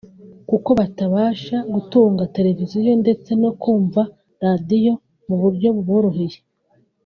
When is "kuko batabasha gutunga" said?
0.49-2.23